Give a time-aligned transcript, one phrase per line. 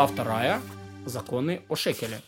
[0.00, 0.62] глава вторая.
[1.04, 2.22] Законы о шекеле.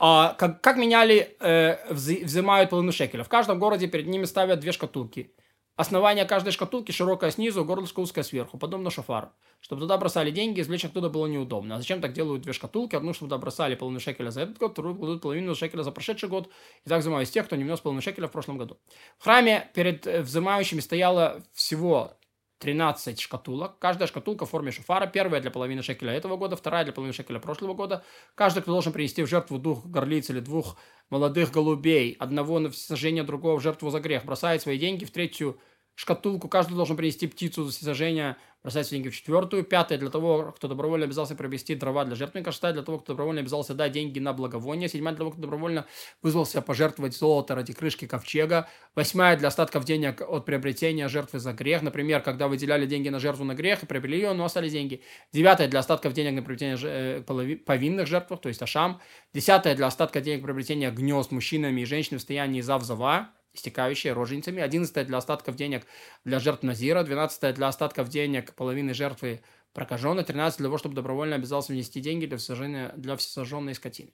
[0.00, 3.22] А как, как меняли, э, взимают половину шекеля?
[3.22, 5.32] В каждом городе перед ними ставят две шкатулки.
[5.76, 9.28] Основание каждой шкатулки широкое снизу, горлышко узкое сверху, подобно шофару.
[9.60, 11.76] Чтобы туда бросали деньги, извлечь оттуда было неудобно.
[11.76, 12.96] А зачем так делают две шкатулки?
[12.96, 16.28] Одну, чтобы туда бросали половину шекеля за этот год, вторую кладут половину шекеля за прошедший
[16.28, 16.50] год.
[16.84, 18.76] И так взимают тех, кто не внес половину шекеля в прошлом году.
[19.18, 22.17] В храме перед э, взимающими стояло всего
[22.58, 23.78] 13 шкатулок.
[23.78, 25.06] Каждая шкатулка в форме шофара.
[25.06, 28.04] Первая для половины шекеля этого года, вторая для половины шекеля прошлого года.
[28.34, 30.76] Каждый, кто должен принести в жертву двух горлиц или двух
[31.10, 35.58] молодых голубей, одного на сожжение, другого в жертву за грех, бросает свои деньги в третью
[35.98, 40.68] шкатулку, каждый должен принести птицу за сожжения, бросать деньги в четвертую, пятое для того, кто
[40.68, 44.32] добровольно обязался приобрести дрова для жертвенника, шестая для того, кто добровольно обязался дать деньги на
[44.32, 45.86] благовоние, седьмая для того, кто добровольно
[46.22, 51.82] вызвался пожертвовать золото ради крышки ковчега, восьмая для остатков денег от приобретения жертвы за грех,
[51.82, 55.02] например, когда выделяли деньги на жертву на грех и приобрели ее, но остались деньги,
[55.32, 59.00] девятая для остатков денег на приобретение э, повинных жертв, то есть ашам,
[59.34, 65.06] десятая для остатка денег приобретения гнезд мужчинами и женщинами в состоянии зав-зава, истекающие роженицами, 11
[65.06, 65.86] для остатков денег
[66.24, 69.42] для жертв Назира, 12 для остатков денег половины жертвы
[69.72, 74.12] прокаженной, 13 для того, чтобы добровольно обязался внести деньги для всесожжения, для всесожженной скотины.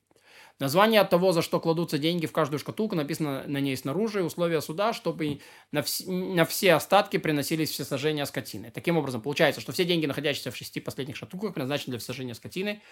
[0.61, 4.61] Название от того, за что кладутся деньги в каждую шкатулку, написано на ней снаружи, условия
[4.61, 5.41] суда, чтобы
[5.73, 8.71] на, вс- на все остатки приносились все сожжения скотины.
[8.71, 12.83] Таким образом, получается, что все деньги, находящиеся в шести последних шкатулках, предназначены для всесожжения скотины,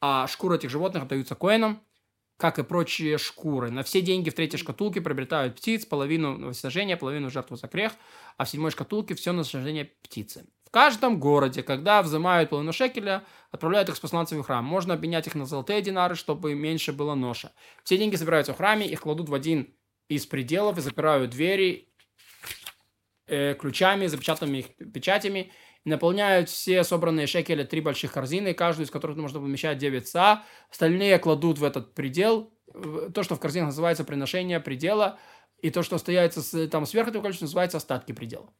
[0.00, 1.82] а шкуры этих животных отдаются коинам,
[2.36, 3.70] как и прочие шкуры.
[3.70, 7.92] На все деньги в третьей шкатулке приобретают птиц, половину на сожжение, половину жертву за грех,
[8.36, 10.46] а в седьмой шкатулке все на сожжение птицы.
[10.64, 14.64] В каждом городе, когда взимают половину шекеля, отправляют их с посланцами в храм.
[14.64, 17.52] Можно обменять их на золотые динары, чтобы меньше было ноша.
[17.84, 19.74] Все деньги собираются в храме, их кладут в один
[20.08, 21.94] из пределов и запирают двери
[23.26, 25.52] э, ключами, запечатанными их печатями–
[25.86, 30.42] наполняют все собранные шекели три больших корзины, каждую из которых можно помещать 9 са.
[30.70, 32.52] Остальные кладут в этот предел,
[33.14, 35.18] то, что в корзинах называется приношение предела,
[35.62, 38.52] и то, что остается там сверху этого количества, называется остатки предела.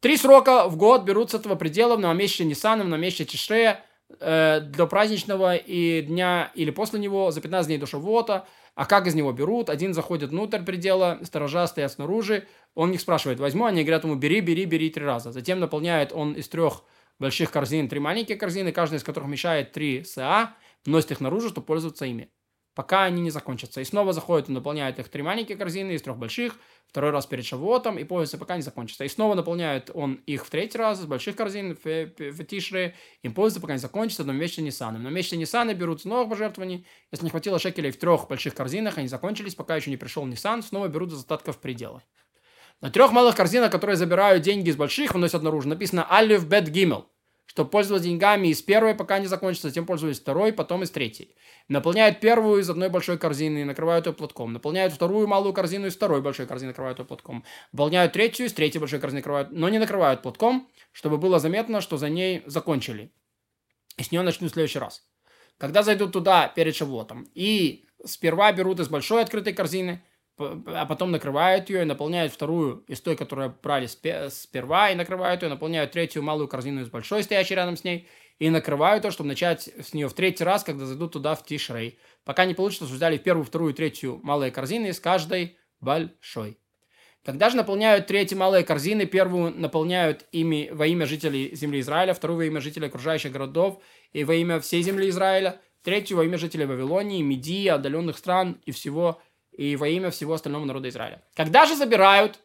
[0.00, 3.84] Три срока в год берут с этого предела на месте Ниссана, на месте Тишрея,
[4.20, 8.46] э, до праздничного и дня или после него за 15 дней до Шавуота.
[8.74, 9.70] А как из него берут?
[9.70, 12.46] Один заходит внутрь предела, сторожа стоят снаружи,
[12.76, 15.32] он их спрашивает, возьму, они говорят ему, бери, бери, бери три раза.
[15.32, 16.84] Затем наполняет он из трех
[17.18, 20.54] больших корзин три маленькие корзины, каждая из которых вмещает три СА,
[20.84, 22.30] носит их наружу, чтобы пользоваться ими
[22.76, 23.80] пока они не закончатся.
[23.80, 27.44] И снова заходит и наполняет их три маленькие корзины из трех больших, второй раз перед
[27.46, 29.04] шавуотом, и пользуется, пока не закончится.
[29.04, 33.32] И снова наполняет он их в третий раз из больших корзин в, в, Тишре, им
[33.32, 34.98] пользуется, пока не закончится, но месяце Ниссана.
[34.98, 36.86] На месяце Ниссана берут снова пожертвований.
[37.10, 40.62] Если не хватило шекелей в трех больших корзинах, они закончились, пока еще не пришел Ниссан,
[40.62, 42.02] снова берут из остатков предела.
[42.80, 47.06] На трех малых корзинах, которые забирают деньги из больших, выносят наружу, написано «Алиф Бет Гимел»
[47.56, 51.34] чтобы пользоваться деньгами из первой, пока не закончится, затем пользуясь второй, потом из третьей.
[51.68, 54.52] Наполняют первую из одной большой корзины и накрывают ее платком.
[54.52, 57.44] Наполняют вторую малую корзину из второй большой корзины, накрывают ее платком.
[57.72, 61.96] Наполняют третью из третьей большой корзины, накрывают, но не накрывают платком, чтобы было заметно, что
[61.96, 63.10] за ней закончили.
[63.96, 65.06] И с нее начнут в следующий раз.
[65.56, 70.04] Когда зайдут туда перед шавотом и сперва берут из большой открытой корзины–
[70.38, 75.48] а потом накрывают ее и наполняют вторую из той, которую брали сперва, и накрывают ее,
[75.48, 78.08] наполняют третью малую корзину из большой, стоящей рядом с ней,
[78.38, 81.98] и накрывают ее, чтобы начать с нее в третий раз, когда зайдут туда в Тишрей.
[82.24, 86.58] Пока не получится, что взяли первую, вторую, третью малые корзины из каждой большой.
[87.24, 92.38] Когда же наполняют третьи малые корзины, первую наполняют ими во имя жителей земли Израиля, вторую
[92.38, 93.82] во имя жителей окружающих городов
[94.12, 98.70] и во имя всей земли Израиля, третью во имя жителей Вавилонии, Медии, отдаленных стран и
[98.70, 99.20] всего
[99.56, 101.22] и во имя всего остального народа Израиля.
[101.34, 102.38] Когда же забирают,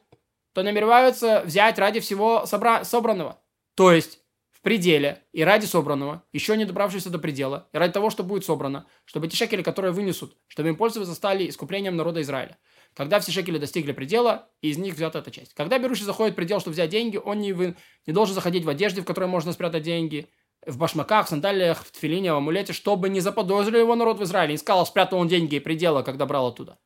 [0.53, 3.39] то намереваются взять ради всего собра- собранного.
[3.75, 4.19] То есть
[4.51, 8.45] в пределе и ради собранного, еще не добравшись до предела, и ради того, что будет
[8.45, 12.57] собрано, чтобы эти шекели, которые вынесут, чтобы им пользоваться, стали искуплением народа Израиля.
[12.93, 15.53] Когда все шекели достигли предела, из них взята эта часть.
[15.53, 18.69] Когда берущий заходит в предел, чтобы взять деньги, он не, вы, не должен заходить в
[18.69, 20.27] одежде, в которой можно спрятать деньги,
[20.65, 24.53] в башмаках, в сандалиях, в тфилине, в амулете, чтобы не заподозрили его народ в Израиле.
[24.53, 26.77] Не сказал, спрятал он деньги и предела, когда брал оттуда.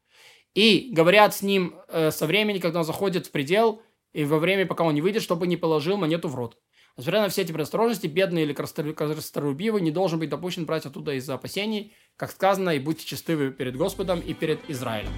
[0.55, 3.81] И говорят с ним э, со времени, когда он заходит в предел,
[4.13, 6.57] и во время, пока он не выйдет, чтобы не положил монету в рот.
[6.97, 11.33] Несмотря на все эти предосторожности, бедный или красторубивый не должен быть допущен брать оттуда из-за
[11.33, 15.11] опасений, как сказано, и будьте чисты перед Господом и перед Израилем.